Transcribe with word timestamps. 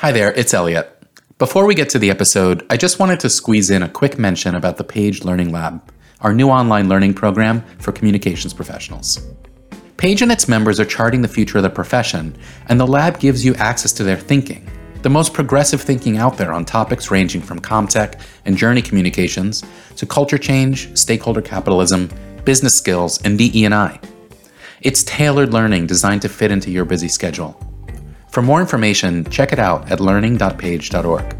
Hi 0.00 0.12
there, 0.12 0.32
it's 0.34 0.54
Elliot. 0.54 0.96
Before 1.38 1.66
we 1.66 1.74
get 1.74 1.90
to 1.90 1.98
the 1.98 2.08
episode, 2.08 2.64
I 2.70 2.76
just 2.76 3.00
wanted 3.00 3.18
to 3.18 3.28
squeeze 3.28 3.68
in 3.68 3.82
a 3.82 3.88
quick 3.88 4.16
mention 4.16 4.54
about 4.54 4.76
the 4.76 4.84
Page 4.84 5.24
Learning 5.24 5.50
Lab, 5.50 5.82
our 6.20 6.32
new 6.32 6.50
online 6.50 6.88
learning 6.88 7.14
program 7.14 7.64
for 7.80 7.90
communications 7.90 8.54
professionals. 8.54 9.26
Page 9.96 10.22
and 10.22 10.30
its 10.30 10.46
members 10.46 10.78
are 10.78 10.84
charting 10.84 11.20
the 11.20 11.26
future 11.26 11.58
of 11.58 11.64
the 11.64 11.70
profession, 11.70 12.38
and 12.68 12.78
the 12.78 12.86
lab 12.86 13.18
gives 13.18 13.44
you 13.44 13.56
access 13.56 13.92
to 13.94 14.04
their 14.04 14.16
thinking, 14.16 14.70
the 15.02 15.10
most 15.10 15.34
progressive 15.34 15.82
thinking 15.82 16.16
out 16.16 16.36
there 16.36 16.52
on 16.52 16.64
topics 16.64 17.10
ranging 17.10 17.42
from 17.42 17.58
comtech 17.58 18.20
and 18.44 18.56
journey 18.56 18.82
communications 18.82 19.64
to 19.96 20.06
culture 20.06 20.38
change, 20.38 20.96
stakeholder 20.96 21.42
capitalism, 21.42 22.08
business 22.44 22.78
skills, 22.78 23.20
and 23.22 23.36
DE&I. 23.36 23.98
It's 24.80 25.02
tailored 25.02 25.52
learning 25.52 25.88
designed 25.88 26.22
to 26.22 26.28
fit 26.28 26.52
into 26.52 26.70
your 26.70 26.84
busy 26.84 27.08
schedule. 27.08 27.67
For 28.30 28.42
more 28.42 28.60
information, 28.60 29.24
check 29.30 29.52
it 29.52 29.58
out 29.58 29.90
at 29.90 30.00
learning.page.org. 30.00 31.36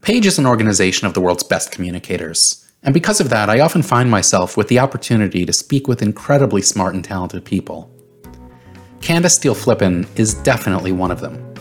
Page 0.00 0.26
is 0.26 0.38
an 0.38 0.46
organization 0.46 1.06
of 1.06 1.14
the 1.14 1.20
world's 1.20 1.44
best 1.44 1.70
communicators, 1.70 2.68
and 2.82 2.92
because 2.92 3.20
of 3.20 3.30
that, 3.30 3.48
I 3.48 3.60
often 3.60 3.82
find 3.82 4.10
myself 4.10 4.56
with 4.56 4.68
the 4.68 4.80
opportunity 4.80 5.46
to 5.46 5.52
speak 5.52 5.86
with 5.86 6.02
incredibly 6.02 6.62
smart 6.62 6.94
and 6.94 7.04
talented 7.04 7.44
people. 7.44 7.88
Candace 9.00 9.34
Steele 9.34 9.54
Flippin 9.54 10.06
is 10.16 10.34
definitely 10.34 10.92
one 10.92 11.10
of 11.10 11.20
them. 11.20 11.52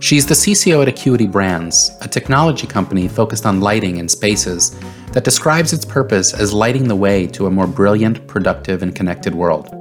She's 0.00 0.26
the 0.26 0.34
CCO 0.34 0.82
at 0.82 0.88
Acuity 0.88 1.26
Brands, 1.26 1.90
a 2.00 2.08
technology 2.08 2.66
company 2.66 3.08
focused 3.08 3.46
on 3.46 3.60
lighting 3.60 3.96
in 3.96 4.08
spaces 4.08 4.78
that 5.12 5.24
describes 5.24 5.72
its 5.72 5.84
purpose 5.84 6.34
as 6.34 6.52
lighting 6.52 6.88
the 6.88 6.96
way 6.96 7.26
to 7.28 7.46
a 7.46 7.50
more 7.50 7.66
brilliant, 7.66 8.26
productive, 8.26 8.82
and 8.82 8.94
connected 8.94 9.34
world. 9.34 9.77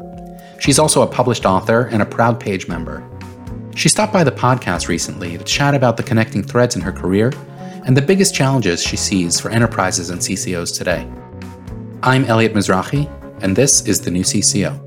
She's 0.60 0.80
also 0.80 1.02
a 1.02 1.08
published 1.08 1.46
author 1.46 1.84
and 1.92 2.02
a 2.02 2.06
proud 2.06 2.40
page 2.40 2.68
member. 2.68 3.08
She 3.76 3.90
stopped 3.90 4.12
by 4.12 4.24
the 4.24 4.32
podcast 4.32 4.88
recently 4.88 5.38
to 5.38 5.44
chat 5.44 5.76
about 5.76 5.98
the 5.98 6.04
connecting 6.04 6.42
threads 6.42 6.76
in 6.76 6.82
her 6.82 6.92
career 6.92 7.32
and 7.86 7.96
the 7.96 8.02
biggest 8.02 8.34
challenges 8.34 8.82
she 8.82 8.98
sees 8.98 9.40
for 9.40 9.50
enterprises 9.50 10.10
and 10.10 10.20
CCOs 10.20 10.76
today. 10.76 11.08
I'm 12.04 12.26
Elliot 12.26 12.54
Mizrahi, 12.54 13.08
and 13.42 13.56
this 13.56 13.88
is 13.88 14.02
the 14.02 14.12
new 14.12 14.24
CCO. 14.24 14.84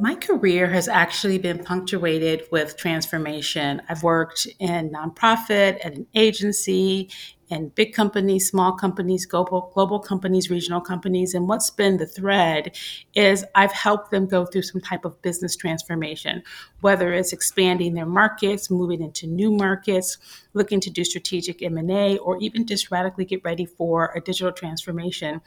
My 0.00 0.14
career 0.14 0.68
has 0.68 0.88
actually 0.88 1.38
been 1.38 1.62
punctuated 1.62 2.42
with 2.50 2.76
transformation. 2.76 3.82
I've 3.88 4.02
worked 4.02 4.46
in 4.58 4.90
nonprofit, 4.90 5.84
at 5.84 5.94
an 5.94 6.06
agency, 6.14 7.10
and 7.52 7.74
big 7.74 7.92
companies, 7.92 8.48
small 8.48 8.72
companies, 8.72 9.26
global, 9.26 9.70
global 9.74 10.00
companies, 10.00 10.50
regional 10.50 10.80
companies. 10.80 11.34
And 11.34 11.46
what's 11.46 11.68
been 11.68 11.98
the 11.98 12.06
thread 12.06 12.74
is 13.14 13.44
I've 13.54 13.72
helped 13.72 14.10
them 14.10 14.26
go 14.26 14.46
through 14.46 14.62
some 14.62 14.80
type 14.80 15.04
of 15.04 15.20
business 15.20 15.54
transformation, 15.54 16.42
whether 16.80 17.12
it's 17.12 17.32
expanding 17.32 17.92
their 17.92 18.06
markets, 18.06 18.70
moving 18.70 19.02
into 19.02 19.26
new 19.26 19.52
markets, 19.52 20.16
looking 20.54 20.80
to 20.80 20.90
do 20.90 21.04
strategic 21.04 21.62
M&A, 21.62 22.16
or 22.18 22.38
even 22.38 22.66
just 22.66 22.90
radically 22.90 23.26
get 23.26 23.44
ready 23.44 23.66
for 23.66 24.12
a 24.16 24.20
digital 24.22 24.52
transformation. 24.52 25.42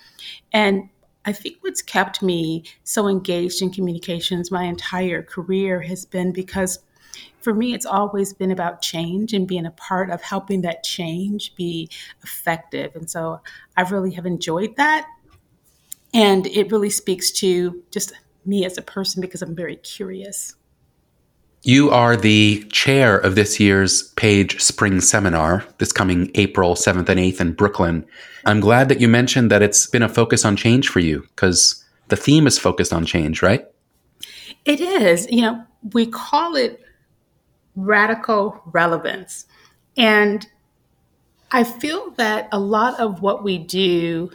And 0.54 0.90
I 1.26 1.34
think 1.34 1.58
what's 1.62 1.82
kept 1.82 2.22
me 2.22 2.66
so 2.84 3.08
engaged 3.08 3.64
in 3.64 3.72
communications 3.72 4.52
my 4.52 4.66
entire 4.66 5.24
career 5.24 5.82
has 5.82 6.06
been 6.06 6.32
because 6.32 6.78
for 7.42 7.54
me, 7.54 7.74
it's 7.74 7.86
always 7.86 8.34
been 8.34 8.52
about 8.52 8.82
change 8.82 9.34
and 9.34 9.48
being 9.48 9.66
a 9.66 9.72
part 9.72 10.10
of 10.10 10.22
helping 10.22 10.62
that 10.62 10.84
change 10.84 11.56
be 11.56 11.90
effective. 12.24 12.96
And 12.96 13.10
so 13.10 13.42
I 13.78 13.84
really 13.84 14.12
have 14.12 14.26
enjoyed 14.26 14.76
that. 14.78 15.08
And 16.14 16.48
it 16.48 16.72
really 16.72 16.90
speaks 16.90 17.32
to 17.34 17.84
just 17.92 18.14
me 18.46 18.66
as 18.66 18.78
a 18.78 18.82
person 18.82 19.22
because 19.22 19.42
I'm 19.42 19.56
very 19.56 19.76
curious. 19.76 20.56
You 21.64 21.90
are 21.90 22.16
the 22.16 22.64
chair 22.72 23.18
of 23.18 23.34
this 23.34 23.60
year's 23.60 24.04
Page 24.14 24.62
Spring 24.62 25.02
Seminar, 25.02 25.66
this 25.80 25.92
coming 25.92 26.30
April 26.36 26.76
7th 26.76 27.10
and 27.10 27.20
8th 27.20 27.42
in 27.42 27.54
Brooklyn. 27.54 28.06
I'm 28.46 28.60
glad 28.60 28.88
that 28.90 29.02
you 29.02 29.08
mentioned 29.08 29.50
that 29.50 29.64
it's 29.64 29.88
been 29.88 30.04
a 30.04 30.10
focus 30.10 30.46
on 30.46 30.56
change 30.56 30.90
for 30.90 31.00
you 31.00 31.22
because 31.36 31.84
the 32.10 32.16
theme 32.16 32.46
is 32.46 32.60
focused 32.60 32.94
on 32.94 33.04
change, 33.04 33.42
right? 33.42 33.66
It 34.66 34.80
is. 34.80 35.28
You 35.32 35.42
know, 35.42 35.64
we 35.94 36.06
call 36.06 36.56
it 36.56 36.85
radical 37.76 38.62
relevance. 38.66 39.46
And 39.98 40.48
I 41.52 41.64
feel 41.64 42.12
that 42.12 42.50
a 42.52 42.60
lot 42.60 43.00
of 43.00 43.22
what 43.22 43.44
we 43.44 43.58
do 43.58 44.32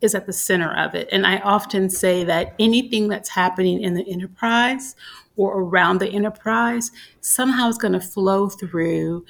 is 0.00 0.14
at 0.14 0.26
the 0.26 0.32
center 0.32 0.74
of 0.76 0.94
it. 0.94 1.08
And 1.12 1.26
I 1.26 1.38
often 1.38 1.88
say 1.88 2.24
that 2.24 2.54
anything 2.58 3.08
that's 3.08 3.30
happening 3.30 3.80
in 3.80 3.94
the 3.94 4.02
enterprise 4.10 4.96
or 5.36 5.60
around 5.60 5.98
the 5.98 6.08
enterprise 6.08 6.90
somehow 7.20 7.68
is 7.68 7.78
going 7.78 7.92
to 7.92 8.00
flow 8.00 8.48
through 8.48 9.24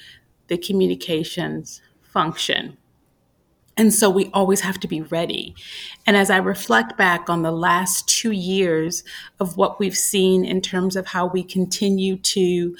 the 0.48 0.56
communications 0.56 1.82
function. 2.00 2.76
And 3.76 3.92
so 3.92 4.10
we 4.10 4.30
always 4.34 4.60
have 4.60 4.78
to 4.80 4.88
be 4.88 5.00
ready. 5.00 5.54
And 6.06 6.16
as 6.16 6.30
I 6.30 6.36
reflect 6.36 6.98
back 6.98 7.30
on 7.30 7.42
the 7.42 7.52
last 7.52 8.06
two 8.08 8.32
years 8.32 9.02
of 9.40 9.56
what 9.56 9.78
we've 9.78 9.96
seen 9.96 10.44
in 10.44 10.60
terms 10.60 10.94
of 10.94 11.06
how 11.06 11.26
we 11.26 11.42
continue 11.42 12.16
to 12.16 12.76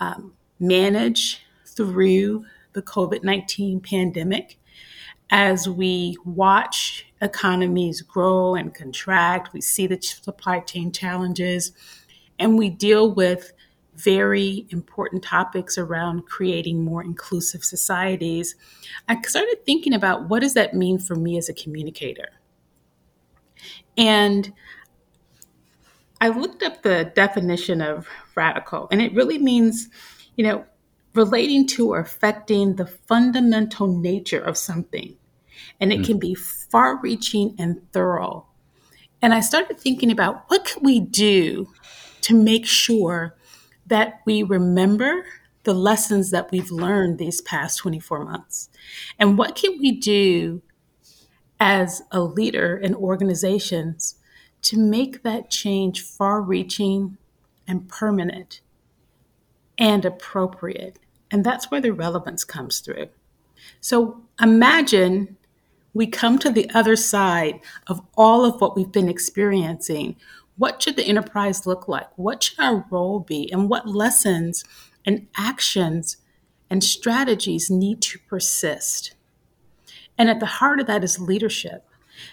um, 0.00 0.34
manage 0.58 1.42
through 1.66 2.44
the 2.72 2.82
COVID 2.82 3.22
19 3.22 3.80
pandemic. 3.80 4.58
As 5.30 5.68
we 5.68 6.16
watch 6.24 7.06
economies 7.22 8.02
grow 8.02 8.54
and 8.54 8.74
contract, 8.74 9.52
we 9.52 9.60
see 9.60 9.86
the 9.86 10.00
supply 10.00 10.60
chain 10.60 10.92
challenges, 10.92 11.72
and 12.38 12.58
we 12.58 12.68
deal 12.68 13.12
with 13.12 13.52
very 13.96 14.66
important 14.70 15.22
topics 15.22 15.78
around 15.78 16.26
creating 16.26 16.84
more 16.84 17.02
inclusive 17.02 17.64
societies. 17.64 18.56
I 19.08 19.20
started 19.22 19.64
thinking 19.64 19.94
about 19.94 20.28
what 20.28 20.40
does 20.40 20.54
that 20.54 20.74
mean 20.74 20.98
for 20.98 21.14
me 21.14 21.38
as 21.38 21.48
a 21.48 21.54
communicator? 21.54 22.28
And 23.96 24.52
I 26.24 26.28
looked 26.28 26.62
up 26.62 26.82
the 26.82 27.12
definition 27.14 27.82
of 27.82 28.08
radical, 28.34 28.88
and 28.90 29.02
it 29.02 29.12
really 29.12 29.36
means, 29.36 29.90
you 30.36 30.44
know, 30.44 30.64
relating 31.12 31.66
to 31.66 31.92
or 31.92 31.98
affecting 31.98 32.76
the 32.76 32.86
fundamental 32.86 33.86
nature 33.86 34.40
of 34.40 34.56
something. 34.56 35.18
And 35.78 35.92
it 35.92 36.00
mm. 36.00 36.06
can 36.06 36.18
be 36.18 36.34
far 36.34 36.98
reaching 36.98 37.54
and 37.58 37.82
thorough. 37.92 38.46
And 39.20 39.34
I 39.34 39.40
started 39.40 39.78
thinking 39.78 40.10
about 40.10 40.44
what 40.48 40.64
could 40.64 40.82
we 40.82 40.98
do 40.98 41.68
to 42.22 42.34
make 42.34 42.64
sure 42.64 43.36
that 43.86 44.22
we 44.24 44.42
remember 44.42 45.26
the 45.64 45.74
lessons 45.74 46.30
that 46.30 46.50
we've 46.50 46.70
learned 46.70 47.18
these 47.18 47.42
past 47.42 47.80
24 47.80 48.24
months? 48.24 48.70
And 49.18 49.36
what 49.36 49.56
can 49.56 49.78
we 49.78 49.92
do 49.92 50.62
as 51.60 52.00
a 52.10 52.22
leader 52.22 52.78
in 52.78 52.94
organizations 52.94 54.14
to 54.64 54.78
make 54.78 55.22
that 55.22 55.50
change 55.50 56.02
far 56.02 56.40
reaching 56.40 57.16
and 57.66 57.88
permanent 57.88 58.60
and 59.78 60.04
appropriate. 60.04 60.98
And 61.30 61.44
that's 61.44 61.70
where 61.70 61.80
the 61.80 61.92
relevance 61.92 62.44
comes 62.44 62.80
through. 62.80 63.08
So 63.80 64.22
imagine 64.40 65.36
we 65.92 66.06
come 66.06 66.38
to 66.40 66.50
the 66.50 66.68
other 66.70 66.96
side 66.96 67.60
of 67.86 68.00
all 68.16 68.44
of 68.44 68.60
what 68.60 68.76
we've 68.76 68.90
been 68.90 69.08
experiencing. 69.08 70.16
What 70.56 70.82
should 70.82 70.96
the 70.96 71.06
enterprise 71.06 71.66
look 71.66 71.86
like? 71.88 72.08
What 72.16 72.42
should 72.42 72.60
our 72.60 72.84
role 72.90 73.20
be? 73.20 73.50
And 73.52 73.68
what 73.68 73.88
lessons 73.88 74.64
and 75.04 75.26
actions 75.36 76.16
and 76.70 76.82
strategies 76.82 77.70
need 77.70 78.00
to 78.02 78.18
persist? 78.20 79.14
And 80.16 80.30
at 80.30 80.40
the 80.40 80.46
heart 80.46 80.80
of 80.80 80.86
that 80.86 81.04
is 81.04 81.20
leadership. 81.20 81.86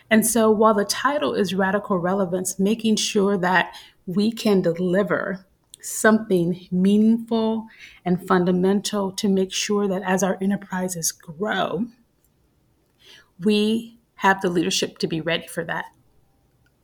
And 0.10 0.26
so 0.26 0.52
while 0.52 0.74
the 0.74 0.86
title 0.86 1.34
is 1.34 1.54
Radical 1.54 1.98
Relevance, 1.98 2.60
making 2.60 2.98
sure 2.98 3.38
that 3.38 3.76
we 4.06 4.32
can 4.32 4.62
deliver 4.62 5.46
something 5.82 6.68
meaningful 6.72 7.68
and 8.06 8.28
fundamental 8.28 9.12
to 9.14 9.28
make 9.28 9.52
sure 9.52 9.88
that 9.88 10.04
as 10.04 10.24
our 10.24 10.38
enterprises 10.42 11.12
grow, 11.12 11.86
we 13.44 13.98
have 14.16 14.42
the 14.42 14.50
leadership 14.50 15.00
to 15.00 15.08
be 15.08 15.22
ready 15.22 15.48
for 15.48 15.64
that. 15.64 15.86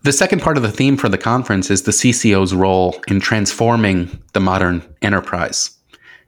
The 0.03 0.13
second 0.13 0.41
part 0.41 0.57
of 0.57 0.63
the 0.63 0.71
theme 0.71 0.97
for 0.97 1.09
the 1.09 1.17
conference 1.17 1.69
is 1.69 1.83
the 1.83 1.91
CCO's 1.91 2.53
role 2.53 3.01
in 3.07 3.19
transforming 3.19 4.23
the 4.33 4.39
modern 4.39 4.81
enterprise. 5.01 5.71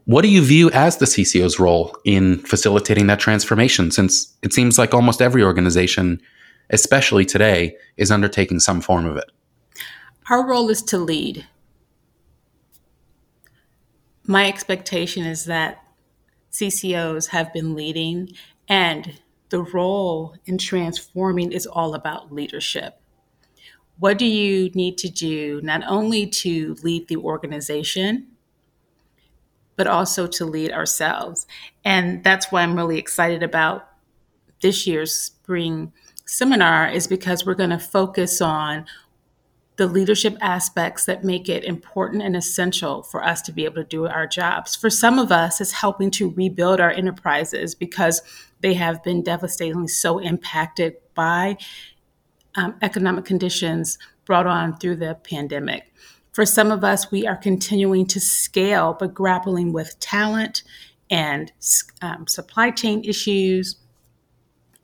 What 0.05 0.23
do 0.23 0.27
you 0.27 0.41
view 0.41 0.71
as 0.71 0.97
the 0.97 1.05
CCO's 1.05 1.59
role 1.59 1.95
in 2.03 2.39
facilitating 2.39 3.07
that 3.07 3.19
transformation? 3.19 3.91
Since 3.91 4.35
it 4.41 4.53
seems 4.53 4.79
like 4.79 4.93
almost 4.93 5.21
every 5.21 5.43
organization 5.43 6.21
especially 6.69 7.25
today, 7.25 7.75
is 7.97 8.11
undertaking 8.11 8.59
some 8.59 8.81
form 8.81 9.05
of 9.05 9.17
it? 9.17 9.31
Our 10.29 10.47
role 10.47 10.69
is 10.69 10.81
to 10.83 10.97
lead. 10.97 11.47
My 14.25 14.47
expectation 14.47 15.25
is 15.25 15.45
that 15.45 15.83
CCOs 16.51 17.29
have 17.29 17.51
been 17.51 17.75
leading, 17.75 18.33
and 18.67 19.19
the 19.49 19.61
role 19.61 20.35
in 20.45 20.57
transforming 20.59 21.51
is 21.51 21.65
all 21.65 21.95
about 21.95 22.31
leadership. 22.31 23.01
what 23.99 24.17
do 24.17 24.25
you 24.25 24.69
need 24.71 24.97
to 24.97 25.09
do 25.09 25.59
not 25.61 25.81
only 25.85 26.25
to 26.25 26.75
lead 26.83 27.07
the 27.07 27.17
organization, 27.17 28.27
but 29.75 29.87
also 29.87 30.25
to 30.25 30.45
lead 30.45 30.71
ourselves? 30.71 31.45
And 31.83 32.23
that's 32.23 32.51
why 32.51 32.63
I'm 32.63 32.75
really 32.75 32.97
excited 32.97 33.43
about 33.43 33.89
this 34.61 34.87
year's 34.87 35.13
spring 35.13 35.91
seminar 36.29 36.89
is 36.89 37.07
because 37.07 37.45
we're 37.45 37.55
going 37.55 37.71
to 37.71 37.79
focus 37.79 38.41
on 38.41 38.85
the 39.77 39.87
leadership 39.87 40.37
aspects 40.41 41.05
that 41.05 41.23
make 41.23 41.47
it 41.47 41.63
important 41.63 42.21
and 42.21 42.35
essential 42.35 43.01
for 43.01 43.23
us 43.23 43.41
to 43.41 43.51
be 43.51 43.63
able 43.63 43.75
to 43.75 43.83
do 43.85 44.07
our 44.07 44.27
jobs. 44.27 44.75
For 44.75 44.89
some 44.89 45.17
of 45.17 45.31
us, 45.31 45.61
it's 45.61 45.71
helping 45.71 46.11
to 46.11 46.29
rebuild 46.29 46.81
our 46.81 46.91
enterprises 46.91 47.73
because 47.73 48.21
they 48.59 48.73
have 48.73 49.01
been 49.03 49.23
devastatingly 49.23 49.87
so 49.87 50.19
impacted 50.19 50.95
by 51.15 51.57
um, 52.55 52.75
economic 52.81 53.23
conditions 53.25 53.97
brought 54.25 54.45
on 54.45 54.77
through 54.77 54.97
the 54.97 55.17
pandemic. 55.23 55.91
For 56.33 56.45
some 56.45 56.71
of 56.71 56.83
us, 56.83 57.09
we 57.09 57.25
are 57.25 57.37
continuing 57.37 58.05
to 58.07 58.19
scale, 58.19 58.95
but 58.99 59.13
grappling 59.13 59.73
with 59.73 59.99
talent 59.99 60.63
and 61.09 61.51
um, 62.01 62.27
supply 62.27 62.71
chain 62.71 63.03
issues, 63.03 63.77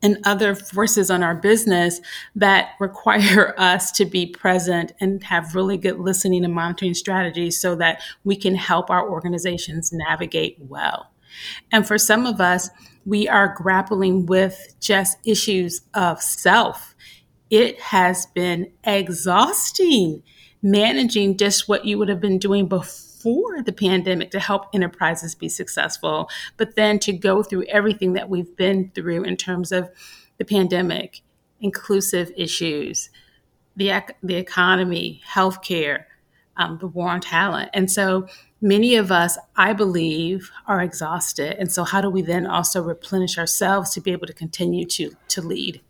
and 0.06 0.20
other 0.24 0.54
forces 0.54 1.10
on 1.10 1.24
our 1.24 1.34
business 1.34 2.00
that 2.36 2.70
require 2.80 3.56
us 3.60 3.92
to 3.92 4.06
be 4.06 4.28
present 4.28 4.92
and 5.02 5.24
have 5.24 5.56
really 5.56 5.78
good 5.78 6.00
listening 6.00 6.46
and 6.46 6.54
monitoring 6.54 6.94
strategies 6.94 7.60
so 7.60 7.76
that 7.76 8.00
we 8.24 8.36
can 8.36 8.54
help 8.54 8.92
our 8.92 9.10
organizations 9.10 9.92
navigate 9.92 10.58
well. 10.60 11.12
And 11.72 11.88
for 11.88 11.98
some 11.98 12.28
of 12.28 12.40
us, 12.40 12.70
we 13.04 13.28
are 13.28 13.56
grappling 13.58 14.28
with 14.28 14.76
just 14.80 15.18
issues 15.26 15.82
of 15.96 16.22
self. 16.22 16.96
It 17.50 17.80
has 17.80 18.28
been 18.28 18.72
exhausting 18.84 20.22
managing 20.66 21.38
just 21.38 21.70
what 21.70 21.86
you 21.86 21.96
would 22.00 22.10
have 22.10 22.20
been 22.20 22.40
doing 22.40 22.68
before 22.68 23.62
the 23.62 23.72
pandemic 23.72 24.32
to 24.32 24.40
help 24.40 24.66
enterprises 24.74 25.36
be 25.36 25.48
successful, 25.48 26.28
but 26.58 26.76
then 26.76 26.98
to 26.98 27.14
go 27.14 27.44
through 27.44 27.64
everything 27.66 28.14
that 28.14 28.30
we've 28.30 28.56
been 28.58 28.92
through 28.96 29.24
in 29.24 29.38
terms 29.38 29.72
of 29.72 29.92
the 30.40 30.46
pandemic, 30.46 31.22
inclusive 31.62 32.32
issues, 32.36 33.12
the, 33.76 34.04
the 34.24 34.36
economy, 34.36 35.22
healthcare, 35.32 36.06
um, 36.58 36.80
the 36.80 36.88
war 36.88 37.10
on 37.10 37.22
talent. 37.22 37.70
And 37.72 37.92
so 37.92 38.28
many 38.60 38.96
of 38.96 39.12
us, 39.12 39.38
I 39.56 39.74
believe, 39.74 40.50
are 40.66 40.82
exhausted. 40.82 41.58
And 41.60 41.72
so, 41.72 41.84
how 41.84 42.02
do 42.02 42.10
we 42.10 42.24
then 42.24 42.48
also 42.48 42.82
replenish 42.82 43.38
ourselves 43.38 43.92
to 43.92 44.02
be 44.02 44.12
able 44.12 44.26
to 44.26 44.34
continue 44.34 44.86
to, 44.86 45.12
to 45.28 45.42
lead? 45.44 45.82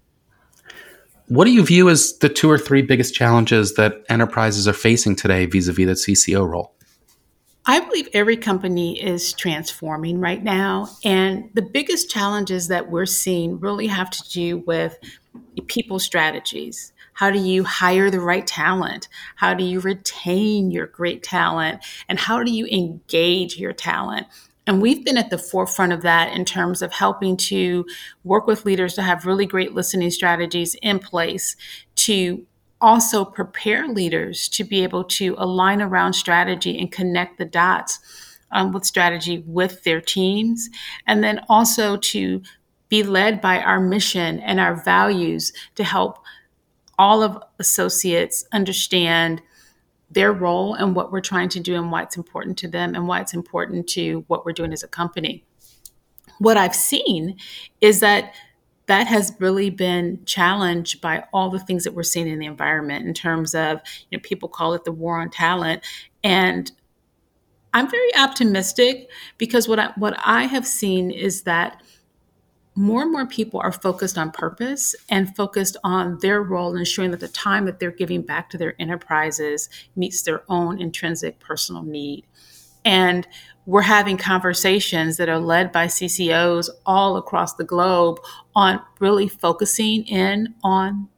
What 1.27 1.45
do 1.45 1.51
you 1.51 1.65
view 1.65 1.89
as 1.89 2.17
the 2.19 2.29
two 2.29 2.49
or 2.49 2.59
three 2.59 2.83
biggest 2.83 3.15
challenges 3.15 3.73
that 3.75 4.03
enterprises 4.09 4.67
are 4.67 4.73
facing 4.73 5.15
today 5.15 5.45
vis 5.47 5.67
a 5.67 5.73
vis 5.73 6.05
the 6.05 6.13
CCO 6.13 6.47
role? 6.47 6.75
I 7.65 7.79
believe 7.79 8.07
every 8.13 8.37
company 8.37 9.01
is 9.01 9.33
transforming 9.33 10.19
right 10.19 10.43
now. 10.43 10.87
And 11.03 11.49
the 11.55 11.63
biggest 11.63 12.11
challenges 12.11 12.67
that 12.67 12.91
we're 12.91 13.07
seeing 13.07 13.59
really 13.59 13.87
have 13.87 14.11
to 14.11 14.29
do 14.29 14.57
with 14.67 14.99
people 15.65 15.97
strategies. 15.97 16.93
How 17.13 17.31
do 17.31 17.39
you 17.39 17.63
hire 17.63 18.11
the 18.11 18.19
right 18.19 18.45
talent? 18.45 19.07
How 19.35 19.55
do 19.55 19.63
you 19.63 19.79
retain 19.79 20.69
your 20.69 20.85
great 20.85 21.23
talent? 21.23 21.83
And 22.07 22.19
how 22.19 22.43
do 22.43 22.51
you 22.51 22.67
engage 22.67 23.57
your 23.57 23.73
talent? 23.73 24.27
And 24.67 24.81
we've 24.81 25.05
been 25.05 25.17
at 25.17 25.29
the 25.29 25.37
forefront 25.37 25.93
of 25.93 26.01
that 26.01 26.33
in 26.33 26.43
terms 26.43 26.81
of 26.81 26.91
helping 26.91 27.37
to 27.37 27.85
work 28.23 28.47
with 28.47 28.65
leaders 28.65 28.95
to 28.95 29.03
have 29.03 29.25
really 29.25 29.45
great 29.45 29.73
listening 29.73 30.09
strategies 30.09 30.75
in 30.81 30.99
place 30.99 31.55
to 31.95 32.45
also 32.81 33.23
prepare 33.23 33.87
leaders 33.87 34.49
to 34.49 34.63
be 34.63 34.83
able 34.83 35.03
to 35.03 35.35
align 35.37 35.81
around 35.81 36.13
strategy 36.13 36.77
and 36.77 36.91
connect 36.91 37.37
the 37.37 37.45
dots 37.45 37.99
um, 38.51 38.71
with 38.71 38.85
strategy 38.85 39.43
with 39.47 39.83
their 39.83 40.01
teams, 40.01 40.69
and 41.07 41.23
then 41.23 41.41
also 41.49 41.97
to 41.97 42.41
be 42.89 43.03
led 43.03 43.41
by 43.41 43.59
our 43.59 43.79
mission 43.79 44.39
and 44.39 44.59
our 44.59 44.75
values 44.75 45.51
to 45.75 45.83
help 45.83 46.19
all 46.97 47.23
of 47.23 47.41
associates 47.59 48.45
understand 48.53 49.41
their 50.09 50.31
role 50.31 50.73
and 50.73 50.95
what 50.95 51.11
we're 51.11 51.21
trying 51.21 51.49
to 51.49 51.59
do 51.59 51.75
and 51.75 51.91
why 51.91 52.03
it's 52.03 52.17
important 52.17 52.57
to 52.59 52.67
them 52.67 52.95
and 52.95 53.07
why 53.07 53.19
it's 53.21 53.33
important 53.33 53.87
to 53.87 54.23
what 54.27 54.45
we're 54.45 54.53
doing 54.53 54.71
as 54.71 54.83
a 54.83 54.87
company. 54.87 55.43
What 56.39 56.57
I've 56.57 56.75
seen 56.75 57.37
is 57.81 57.99
that 58.01 58.33
that 58.87 59.07
has 59.07 59.35
really 59.39 59.69
been 59.69 60.23
challenged 60.25 61.01
by 61.01 61.23
all 61.33 61.49
the 61.49 61.59
things 61.59 61.83
that 61.83 61.93
we're 61.93 62.03
seeing 62.03 62.27
in 62.27 62.39
the 62.39 62.45
environment 62.45 63.05
in 63.05 63.13
terms 63.13 63.55
of 63.55 63.79
you 64.09 64.17
know 64.17 64.21
people 64.21 64.49
call 64.49 64.73
it 64.73 64.83
the 64.83 64.91
war 64.91 65.19
on 65.19 65.29
talent 65.29 65.83
and 66.23 66.71
i'm 67.73 67.89
very 67.89 68.15
optimistic 68.15 69.09
because 69.37 69.67
what 69.67 69.79
I, 69.79 69.91
what 69.95 70.15
I 70.23 70.43
have 70.43 70.67
seen 70.67 71.09
is 71.09 71.43
that 71.43 71.81
more 72.75 73.01
and 73.01 73.11
more 73.11 73.25
people 73.25 73.59
are 73.61 73.71
focused 73.71 74.17
on 74.17 74.31
purpose 74.31 74.95
and 75.09 75.35
focused 75.35 75.77
on 75.83 76.17
their 76.21 76.43
role 76.43 76.73
in 76.73 76.79
ensuring 76.79 77.11
that 77.11 77.21
the 77.21 77.27
time 77.27 77.65
that 77.65 77.79
they're 77.79 77.91
giving 77.91 78.21
back 78.21 78.49
to 78.49 78.57
their 78.57 78.75
enterprises 78.79 79.69
meets 79.95 80.21
their 80.21 80.43
own 80.49 80.79
intrinsic 80.81 81.39
personal 81.39 81.83
need 81.83 82.25
and 82.85 83.27
we're 83.65 83.81
having 83.81 84.15
conversations 84.15 85.17
that 85.17 85.27
are 85.27 85.39
led 85.39 85.71
by 85.71 85.87
CCOs 85.87 86.69
all 86.85 87.17
across 87.17 87.55
the 87.55 87.63
globe 87.63 88.19
on 88.55 88.79
really 88.99 89.27
focusing 89.27 90.05
in 90.05 90.53
on 90.63 91.09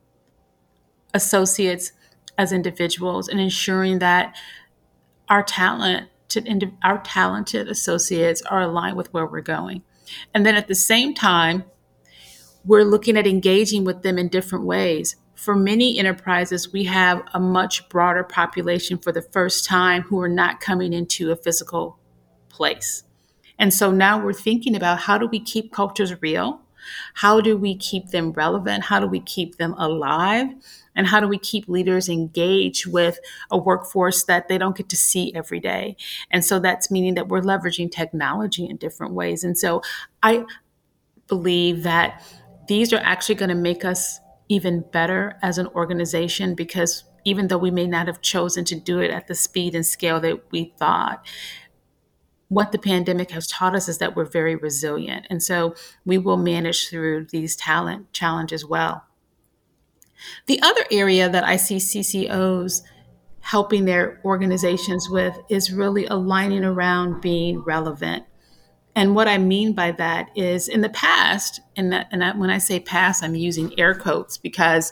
associates 1.14 1.92
as 2.38 2.54
individuals 2.54 3.28
and 3.28 3.40
ensuring 3.40 4.00
that 4.00 4.36
our 5.30 5.44
talent 5.44 6.10
our 6.84 7.02
talented 7.04 7.70
associates 7.70 8.42
are 8.44 8.62
aligned 8.62 8.98
with 8.98 9.12
where 9.14 9.26
we're 9.26 9.42
going. 9.42 9.82
And 10.34 10.46
then 10.46 10.56
at 10.56 10.68
the 10.68 10.76
same 10.76 11.14
time, 11.14 11.66
we're 12.66 12.84
looking 12.84 13.18
at 13.18 13.26
engaging 13.28 13.86
with 13.86 14.04
them 14.04 14.18
in 14.18 14.28
different 14.28 14.66
ways. 14.66 15.16
For 15.36 15.56
many 15.56 15.98
enterprises, 15.98 16.74
we 16.74 16.84
have 16.86 17.24
a 17.34 17.40
much 17.40 17.88
broader 17.90 18.24
population 18.24 18.98
for 18.98 19.12
the 19.12 19.22
first 19.22 19.66
time 19.66 20.02
who 20.04 20.20
are 20.20 20.30
not 20.30 20.60
coming 20.60 20.94
into 20.94 21.32
a 21.32 21.36
physical 21.36 22.00
place. 22.50 23.04
And 23.60 23.74
so 23.74 23.92
now 23.92 24.24
we're 24.24 24.34
thinking 24.34 24.76
about 24.76 25.00
how 25.00 25.18
do 25.18 25.28
we 25.28 25.40
keep 25.40 25.72
cultures 25.72 26.22
real? 26.22 26.62
How 27.16 27.42
do 27.42 27.58
we 27.58 27.76
keep 27.76 28.10
them 28.10 28.32
relevant? 28.32 28.86
How 28.86 29.00
do 29.00 29.08
we 29.08 29.20
keep 29.20 29.58
them 29.58 29.74
alive? 29.74 30.48
And 30.96 31.08
how 31.08 31.20
do 31.20 31.28
we 31.28 31.38
keep 31.38 31.68
leaders 31.68 32.10
engaged 32.10 32.88
with 32.88 33.20
a 33.52 33.58
workforce 33.58 34.24
that 34.24 34.48
they 34.48 34.58
don't 34.58 34.76
get 34.76 34.90
to 34.90 34.98
see 34.98 35.34
every 35.36 35.60
day? 35.60 35.96
And 36.32 36.44
so 36.44 36.60
that's 36.60 36.90
meaning 36.90 37.14
that 37.16 37.28
we're 37.28 37.42
leveraging 37.42 37.92
technology 37.92 38.66
in 38.66 38.78
different 38.78 39.14
ways. 39.14 39.44
And 39.44 39.58
so 39.58 39.82
I 40.24 40.46
believe 41.28 41.84
that 41.84 42.24
these 42.68 42.92
are 42.94 43.02
actually 43.04 43.36
going 43.36 43.50
to 43.50 43.56
make 43.56 43.86
us 43.86 44.20
even 44.50 44.82
better 44.92 45.38
as 45.42 45.58
an 45.58 45.68
organization 45.68 46.56
because 46.56 47.04
even 47.26 47.48
though 47.48 47.58
we 47.58 47.72
may 47.72 47.86
not 47.86 48.08
have 48.08 48.22
chosen 48.22 48.64
to 48.66 48.76
do 48.80 49.00
it 49.00 49.12
at 49.12 49.28
the 49.28 49.36
speed 49.36 49.76
and 49.76 49.86
scale 49.86 50.20
that 50.22 50.52
we 50.52 50.74
thought, 50.78 51.26
what 52.50 52.72
the 52.72 52.78
pandemic 52.78 53.32
has 53.32 53.48
taught 53.48 53.76
us 53.76 53.90
is 53.90 53.98
that 53.98 54.16
we're 54.16 54.26
very 54.26 54.56
resilient. 54.56 55.28
And 55.30 55.44
so 55.44 55.76
we 56.06 56.18
will 56.18 56.38
manage 56.38 56.90
through 56.90 57.26
these 57.26 57.56
talent 57.56 58.14
challenges 58.14 58.66
well. 58.66 59.04
The 60.48 60.62
other 60.62 60.86
area 60.92 61.30
that 61.30 61.44
I 61.44 61.58
see 61.58 61.78
CCOs 61.78 62.82
helping 63.42 63.86
their 63.86 64.20
organizations 64.26 65.10
with 65.10 65.38
is 65.50 65.72
really 65.72 66.06
aligning 66.06 66.64
around 66.64 67.22
being 67.22 67.60
relevant. 67.60 68.24
And 68.96 69.14
what 69.14 69.28
I 69.28 69.38
mean 69.38 69.74
by 69.74 69.92
that 69.92 70.32
is 70.36 70.68
in 70.68 70.82
the 70.82 70.90
past, 70.90 71.62
and, 71.76 71.94
that, 71.94 72.08
and 72.12 72.22
that, 72.22 72.38
when 72.38 72.50
I 72.50 72.58
say 72.58 72.80
past, 72.80 73.24
I'm 73.24 73.36
using 73.36 73.78
air 73.80 73.94
quotes 73.94 74.38
because 74.38 74.92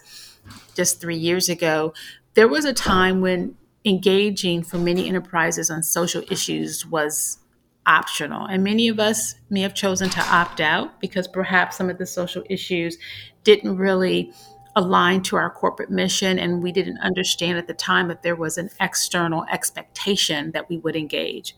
just 0.76 1.02
three 1.02 1.18
years 1.18 1.50
ago, 1.50 1.94
there 2.36 2.48
was 2.48 2.66
a 2.66 2.74
time 2.74 3.22
when 3.22 3.56
engaging 3.84 4.64
for 4.64 4.78
many 4.78 5.08
enterprises 5.08 5.70
on 5.70 5.84
social 5.84 6.24
issues 6.30 6.86
was 6.86 7.40
optional. 7.86 8.46
And 8.46 8.64
many 8.64 8.88
of 8.88 9.00
us 9.00 9.36
may 9.50 9.62
have 9.62 9.74
chosen 9.74 10.10
to 10.10 10.22
opt 10.22 10.60
out 10.60 11.00
because 11.00 11.28
perhaps 11.28 11.78
some 11.78 11.90
of 11.90 11.98
the 11.98 12.06
social 12.06 12.44
issues 12.50 12.98
didn't 13.44 13.78
really 13.78 14.32
align 14.76 15.22
to 15.24 15.36
our 15.38 15.50
corporate 15.50 15.90
mission. 15.90 16.38
And 16.38 16.62
we 16.62 16.72
didn't 16.72 16.98
understand 17.00 17.58
at 17.58 17.68
the 17.68 17.74
time 17.74 18.08
that 18.10 18.24
there 18.24 18.36
was 18.36 18.58
an 18.58 18.70
external 18.82 19.46
expectation 19.52 20.52
that 20.52 20.70
we 20.70 20.78
would 20.80 20.96
engage. 20.96 21.56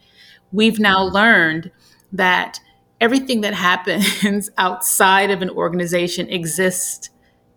We've 0.52 0.80
now 0.80 1.04
learned 1.04 1.72
that 2.14 2.60
everything 3.02 3.42
that 3.42 3.54
happens 3.54 4.50
outside 4.58 5.32
of 5.32 5.42
an 5.42 5.50
organization 5.50 6.30
exists 6.30 7.10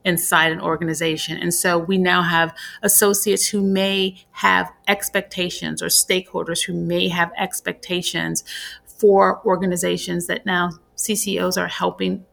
inside 0.05 0.53
an 0.53 0.61
organization. 0.61 1.37
And 1.37 1.53
so 1.53 1.79
we 1.79 1.99
now 1.99 2.23
have 2.23 2.55
associates 2.83 3.49
who 3.49 3.61
may 3.61 4.25
have 4.33 4.73
expectations 4.89 5.83
or 5.83 5.87
stakeholders 5.87 6.65
who 6.65 6.73
may 6.73 7.09
have 7.09 7.31
expectations 7.37 8.45
for 8.87 9.45
organizations 9.45 10.27
that 10.27 10.47
now 10.47 10.71
CCOs 10.97 11.61
are 11.61 11.69
helping 11.69 12.25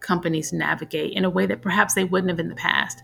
companies 0.00 0.52
navigate 0.52 1.12
in 1.12 1.24
a 1.24 1.30
way 1.30 1.46
that 1.46 1.62
perhaps 1.62 1.94
they 1.94 2.04
wouldn't 2.04 2.30
have 2.30 2.40
in 2.40 2.48
the 2.48 2.54
past. 2.54 3.02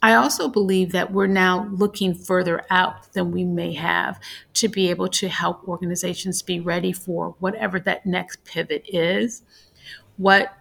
I 0.00 0.14
also 0.14 0.48
believe 0.48 0.92
that 0.92 1.12
we're 1.12 1.26
now 1.26 1.68
looking 1.72 2.14
further 2.14 2.64
out 2.70 3.12
than 3.14 3.32
we 3.32 3.44
may 3.44 3.74
have 3.74 4.20
to 4.54 4.68
be 4.68 4.90
able 4.90 5.08
to 5.08 5.28
help 5.28 5.66
organizations 5.66 6.40
be 6.40 6.60
ready 6.60 6.92
for 6.92 7.34
whatever 7.40 7.80
that 7.80 8.06
next 8.06 8.44
pivot 8.44 8.84
is. 8.86 9.42
What 10.16 10.52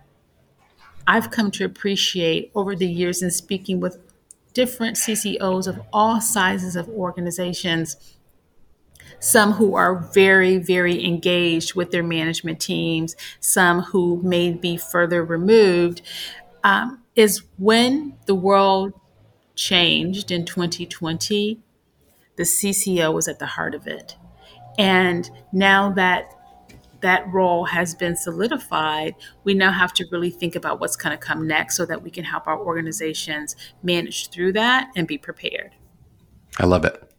I've 1.07 1.31
come 1.31 1.51
to 1.51 1.65
appreciate 1.65 2.51
over 2.53 2.75
the 2.75 2.87
years 2.87 3.21
in 3.21 3.31
speaking 3.31 3.79
with 3.79 3.97
different 4.53 4.97
CCOs 4.97 5.67
of 5.67 5.79
all 5.93 6.19
sizes 6.19 6.75
of 6.75 6.89
organizations 6.89 7.95
some 9.19 9.53
who 9.53 9.75
are 9.75 9.95
very, 10.13 10.57
very 10.57 11.03
engaged 11.03 11.75
with 11.75 11.91
their 11.91 12.03
management 12.03 12.59
teams, 12.59 13.15
some 13.39 13.81
who 13.81 14.21
may 14.23 14.51
be 14.51 14.77
further 14.77 15.23
removed, 15.23 16.01
um, 16.63 17.03
is 17.15 17.43
when 17.57 18.15
the 18.25 18.35
world 18.35 18.93
changed 19.55 20.31
in 20.31 20.45
2020, 20.45 21.59
the 22.35 22.45
CCO 22.45 23.13
was 23.13 23.27
at 23.27 23.39
the 23.39 23.47
heart 23.47 23.73
of 23.73 23.87
it. 23.87 24.15
And 24.77 25.29
now 25.51 25.91
that 25.93 26.31
that 27.01 27.32
role 27.32 27.66
has 27.66 27.96
been 27.96 28.16
solidified, 28.16 29.16
we 29.44 29.54
now 29.54 29.72
have 29.72 29.94
to 29.94 30.06
really 30.12 30.30
think 30.30 30.56
about 30.56 30.80
what's 30.80 30.96
going 30.96 31.18
to 31.18 31.18
come 31.18 31.48
next 31.48 31.75
so 31.75 31.86
that 31.86 32.01
we 32.01 32.10
can 32.10 32.24
help 32.24 32.48
our 32.48 32.60
organizations 32.60 33.56
manage 33.84 34.30
through 34.30 34.54
that 34.54 34.89
and 34.96 35.08
be 35.08 35.18
prepared. 35.18 35.72
I 36.60 36.66
love 36.66 36.86
it. 36.86 37.12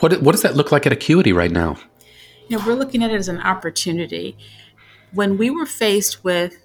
What, 0.00 0.22
what 0.22 0.32
does 0.32 0.42
that 0.42 0.56
look 0.56 0.72
like 0.72 0.86
at 0.86 0.92
Acuity 0.92 1.32
right 1.32 1.50
now? 1.50 1.76
You 2.48 2.58
know, 2.58 2.66
we're 2.66 2.74
looking 2.74 3.02
at 3.02 3.10
it 3.10 3.16
as 3.16 3.28
an 3.28 3.40
opportunity. 3.40 4.36
When 5.12 5.38
we 5.38 5.50
were 5.50 5.66
faced 5.66 6.24
with 6.24 6.56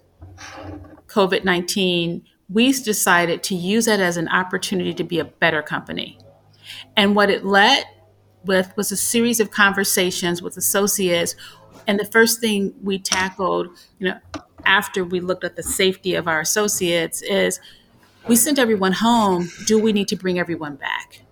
COVID 1.07 1.43
19, 1.43 2.23
we 2.49 2.71
decided 2.71 3.43
to 3.43 3.55
use 3.55 3.87
it 3.87 3.99
as 3.99 4.17
an 4.17 4.27
opportunity 4.27 4.93
to 4.93 5.03
be 5.03 5.19
a 5.19 5.25
better 5.25 5.61
company. 5.61 6.17
And 6.95 7.15
what 7.15 7.29
it 7.29 7.45
led 7.45 7.85
with 8.45 8.75
was 8.75 8.91
a 8.91 8.97
series 8.97 9.39
of 9.39 9.51
conversations 9.51 10.41
with 10.41 10.57
associates. 10.57 11.35
And 11.87 11.99
the 11.99 12.05
first 12.05 12.39
thing 12.39 12.73
we 12.83 12.99
tackled, 12.99 13.69
you 13.99 14.09
know, 14.09 14.19
after 14.65 15.03
we 15.03 15.19
looked 15.19 15.43
at 15.43 15.55
the 15.55 15.63
safety 15.63 16.15
of 16.15 16.27
our 16.27 16.39
associates 16.39 17.21
is 17.21 17.59
we 18.27 18.35
sent 18.35 18.59
everyone 18.59 18.93
home. 18.93 19.49
Do 19.65 19.79
we 19.79 19.93
need 19.93 20.07
to 20.09 20.15
bring 20.15 20.39
everyone 20.39 20.75
back? 20.75 21.23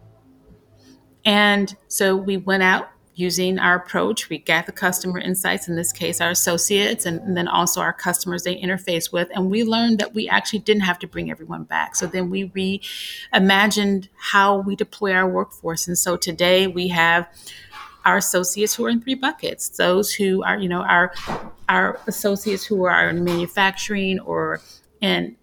And 1.25 1.75
so 1.87 2.15
we 2.15 2.37
went 2.37 2.63
out 2.63 2.89
using 3.17 3.57
our 3.57 3.75
approach. 3.75 4.29
We 4.29 4.37
got 4.37 4.67
the 4.67 4.71
customer 4.71 5.19
insights, 5.19 5.67
in 5.67 5.75
this 5.75 5.91
case, 5.91 6.21
our 6.21 6.29
associates, 6.29 7.05
and, 7.05 7.19
and, 7.21 7.35
then 7.35 7.47
also 7.47 7.81
our 7.81 7.91
customers 7.91 8.43
they 8.43 8.55
interface 8.55 9.11
with. 9.11 9.27
And 9.33 9.49
we 9.49 9.63
learned 9.63 9.99
that 9.99 10.13
we 10.13 10.29
actually 10.29 10.59
didn't 10.59 10.83
have 10.83 10.99
to 10.99 11.07
bring 11.07 11.31
everyone 11.31 11.63
back. 11.63 11.95
So 11.95 12.05
then 12.05 12.29
we 12.29 12.49
reimagined 13.33 14.09
how 14.15 14.57
we 14.57 14.75
deploy 14.75 15.13
our 15.13 15.27
workforce. 15.27 15.87
And 15.87 15.97
so 15.97 16.15
today 16.15 16.67
we 16.67 16.89
have 16.89 17.27
our 18.07 18.17
associates 18.17 18.73
who 18.73 18.85
are 18.85 18.89
in 18.89 19.01
three 19.01 19.13
buckets 19.13 19.69
those 19.69 20.11
who 20.13 20.43
are 20.43 20.57
you 20.57 20.69
know 20.69 20.81
our 20.81 21.13
our 21.69 21.99
associates 22.07 22.65
who 22.65 22.85
are 22.85 23.09
in 23.09 23.23
manufacturing 23.23 24.19
or 24.21 24.61
in 25.01 25.35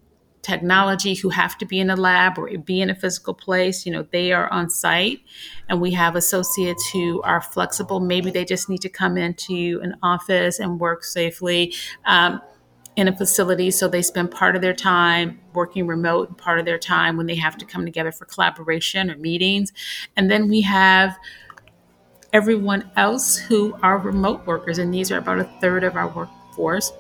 technology 0.45 1.15
who 1.15 1.31
have 1.31 1.57
to 1.59 1.65
be 1.65 1.81
in 1.81 1.91
a 1.91 1.97
lab 1.97 2.39
or 2.39 2.57
be 2.59 2.81
in 2.81 2.91
a 2.91 2.95
physical 2.95 3.35
place. 3.35 3.87
You 3.87 3.93
know, 3.93 4.07
they 4.13 4.31
are 4.31 4.53
on 4.53 4.71
site. 4.71 5.21
And 5.69 5.81
we 5.81 5.93
have 5.93 6.15
associates 6.15 6.89
who 6.91 7.23
are 7.23 7.41
flexible. 7.41 7.99
Maybe 7.99 8.31
they 8.31 8.45
just 8.45 8.69
need 8.69 8.83
to 8.83 8.91
come 8.91 9.17
into 9.17 9.81
an 9.83 9.97
office 10.03 10.61
and 10.61 10.79
work 10.79 11.03
safely. 11.03 11.75
Um, 12.05 12.41
in 12.97 13.09
a 13.09 13.17
facility, 13.17 13.73
so 13.73 13.89
they 13.89 14.03
spend 14.03 14.31
part 14.31 14.55
of 14.55 14.63
their 14.63 14.73
time 14.73 15.41
working 15.53 15.85
remote 15.89 16.39
part 16.39 16.61
of 16.61 16.65
their 16.65 16.79
time 16.79 17.17
when 17.17 17.27
they 17.27 17.35
have 17.35 17.59
to 17.59 17.65
come 17.65 17.85
together 17.85 18.13
for 18.13 18.25
collaboration 18.25 19.11
or 19.11 19.17
meetings. 19.17 19.73
And 20.17 20.31
then 20.31 20.47
we 20.47 20.61
have 20.61 21.19
everyone 22.35 22.91
else 22.97 23.37
who 23.37 23.75
are 23.83 23.97
remote 23.97 24.47
workers, 24.47 24.77
and 24.77 24.93
these 24.93 25.11
are 25.11 25.19
about 25.19 25.39
a 25.39 25.51
third 25.61 25.85
of 25.85 25.97
our 25.97 26.09
workforce 26.09 26.93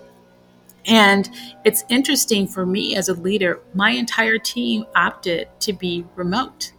and 0.86 1.30
it's 1.64 1.84
interesting 1.88 2.46
for 2.46 2.66
me 2.66 2.96
as 2.96 3.08
a 3.08 3.14
leader, 3.14 3.60
my 3.72 3.90
entire 3.90 4.38
team 4.38 4.84
opted 4.94 5.48
to 5.60 5.72
be 5.72 6.04
remote. 6.14 6.72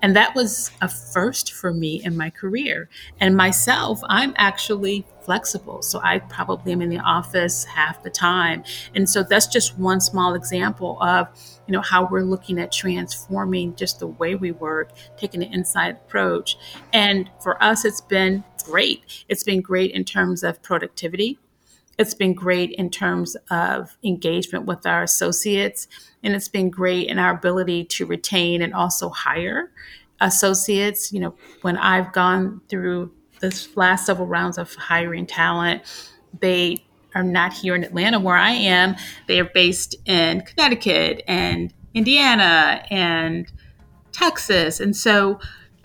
And 0.00 0.14
that 0.14 0.34
was 0.34 0.70
a 0.80 0.88
first 0.88 1.52
for 1.52 1.72
me 1.72 2.02
in 2.04 2.16
my 2.16 2.30
career. 2.30 2.88
And 3.20 3.36
myself, 3.36 4.00
I'm 4.08 4.32
actually 4.36 5.04
flexible. 5.22 5.82
So 5.82 6.00
I 6.02 6.20
probably 6.20 6.72
am 6.72 6.80
in 6.80 6.88
the 6.88 7.00
office 7.00 7.64
half 7.64 8.02
the 8.02 8.10
time. 8.10 8.62
And 8.94 9.10
so 9.10 9.22
that's 9.24 9.48
just 9.48 9.76
one 9.76 10.00
small 10.00 10.34
example 10.34 11.02
of, 11.02 11.28
you 11.68 11.72
know, 11.72 11.82
how 11.82 12.08
we're 12.10 12.22
looking 12.22 12.58
at 12.58 12.72
transforming 12.72 13.76
just 13.76 14.00
the 14.00 14.08
way 14.08 14.34
we 14.34 14.50
work, 14.50 14.90
taking 15.16 15.42
an 15.42 15.52
inside 15.52 15.90
approach. 15.90 16.56
And 16.92 17.30
for 17.40 17.62
us, 17.62 17.84
it's 17.84 18.00
been 18.00 18.42
great. 18.64 19.24
It's 19.28 19.44
been 19.44 19.60
great 19.60 19.92
in 19.92 20.04
terms 20.04 20.42
of 20.42 20.62
productivity 20.62 21.38
it's 21.98 22.14
been 22.14 22.32
great 22.32 22.70
in 22.72 22.90
terms 22.90 23.36
of 23.50 23.98
engagement 24.04 24.66
with 24.66 24.86
our 24.86 25.02
associates, 25.02 25.88
and 26.22 26.34
it's 26.34 26.48
been 26.48 26.70
great 26.70 27.08
in 27.08 27.18
our 27.18 27.32
ability 27.32 27.84
to 27.84 28.06
retain 28.06 28.62
and 28.62 28.72
also 28.72 29.08
hire 29.08 29.72
associates. 30.20 31.12
You 31.12 31.20
know, 31.20 31.34
when 31.62 31.76
I've 31.76 32.12
gone 32.12 32.60
through 32.68 33.12
this 33.40 33.76
last 33.76 34.06
several 34.06 34.28
rounds 34.28 34.58
of 34.58 34.72
hiring 34.76 35.26
talent, 35.26 35.82
they 36.40 36.84
are 37.14 37.22
not 37.22 37.52
here 37.52 37.74
in 37.74 37.84
Atlanta 37.84 38.20
where 38.20 38.36
I 38.36 38.50
am. 38.50 38.96
They 39.26 39.40
are 39.40 39.50
based 39.54 39.96
in 40.04 40.42
Connecticut 40.42 41.22
and 41.26 41.72
Indiana 41.94 42.84
and 42.90 43.50
Texas. 44.12 44.80
And 44.80 44.96
so 44.96 45.40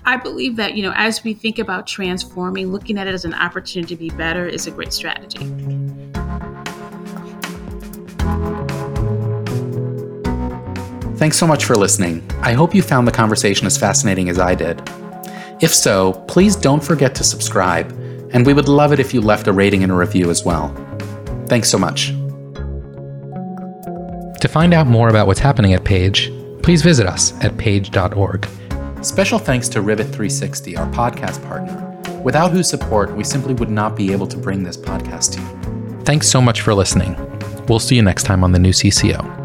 I 0.05 0.17
believe 0.17 0.57
that, 0.57 0.75
you 0.75 0.83
know, 0.83 0.93
as 0.95 1.23
we 1.23 1.33
think 1.33 1.59
about 1.59 1.87
transforming, 1.87 2.71
looking 2.71 2.97
at 2.97 3.07
it 3.07 3.13
as 3.13 3.25
an 3.25 3.33
opportunity 3.33 3.95
to 3.95 3.99
be 3.99 4.09
better 4.09 4.45
is 4.45 4.67
a 4.67 4.71
great 4.71 4.91
strategy. 4.91 5.39
Thanks 11.17 11.37
so 11.37 11.47
much 11.47 11.63
for 11.63 11.75
listening. 11.75 12.21
I 12.41 12.51
hope 12.51 12.75
you 12.75 12.81
found 12.81 13.07
the 13.07 13.11
conversation 13.11 13.65
as 13.65 13.77
fascinating 13.77 14.27
as 14.27 14.39
I 14.39 14.55
did. 14.55 14.81
If 15.61 15.73
so, 15.73 16.13
please 16.27 16.57
don't 16.57 16.83
forget 16.83 17.15
to 17.15 17.23
subscribe, 17.23 17.89
and 18.33 18.45
we 18.45 18.53
would 18.53 18.67
love 18.67 18.91
it 18.91 18.99
if 18.99 19.13
you 19.13 19.21
left 19.21 19.47
a 19.47 19.53
rating 19.53 19.83
and 19.83 19.91
a 19.91 19.95
review 19.95 20.29
as 20.29 20.43
well. 20.43 20.75
Thanks 21.47 21.69
so 21.69 21.77
much. 21.77 22.13
To 24.41 24.47
find 24.50 24.73
out 24.73 24.88
more 24.88 25.09
about 25.09 25.27
what's 25.27 25.39
happening 25.39 25.73
at 25.73 25.83
Page, 25.83 26.31
please 26.62 26.81
visit 26.81 27.07
us 27.07 27.33
at 27.43 27.57
page.org. 27.57 28.47
Special 29.01 29.39
thanks 29.39 29.69
to 29.69 29.81
Rivet 29.81 30.05
360, 30.05 30.77
our 30.77 30.88
podcast 30.91 31.45
partner, 31.47 32.21
without 32.23 32.51
whose 32.51 32.69
support 32.69 33.15
we 33.15 33.23
simply 33.23 33.53
would 33.53 33.69
not 33.69 33.95
be 33.95 34.12
able 34.12 34.27
to 34.27 34.38
bring 34.38 34.63
this 34.63 34.77
podcast 34.77 35.33
to 35.33 35.41
you. 35.41 36.03
Thanks 36.03 36.27
so 36.27 36.41
much 36.41 36.62
for 36.62 36.73
listening. 36.73 37.15
We'll 37.67 37.79
see 37.79 37.95
you 37.95 38.01
next 38.01 38.23
time 38.23 38.43
on 38.43 38.51
the 38.51 38.59
new 38.59 38.71
CCO. 38.71 39.42